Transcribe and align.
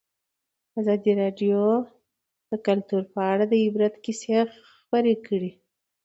ازادي 0.79 1.11
راډیو 1.21 1.61
د 2.49 2.51
کلتور 2.67 3.03
په 3.13 3.21
اړه 3.31 3.45
د 3.47 3.53
عبرت 3.65 3.93
کیسې 4.05 4.37
خبر 4.75 5.03
کړي. 5.25 5.51